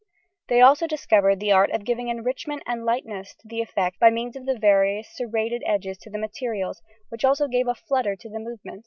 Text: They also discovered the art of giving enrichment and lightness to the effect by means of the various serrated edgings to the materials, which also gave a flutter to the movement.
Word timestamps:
They 0.47 0.61
also 0.61 0.87
discovered 0.87 1.39
the 1.39 1.51
art 1.51 1.69
of 1.69 1.85
giving 1.85 2.07
enrichment 2.07 2.63
and 2.65 2.83
lightness 2.83 3.35
to 3.35 3.47
the 3.47 3.61
effect 3.61 3.99
by 3.99 4.09
means 4.09 4.35
of 4.35 4.47
the 4.47 4.57
various 4.57 5.15
serrated 5.15 5.61
edgings 5.63 5.99
to 5.99 6.09
the 6.09 6.17
materials, 6.17 6.81
which 7.09 7.23
also 7.23 7.47
gave 7.47 7.67
a 7.67 7.75
flutter 7.75 8.15
to 8.15 8.27
the 8.27 8.39
movement. 8.39 8.79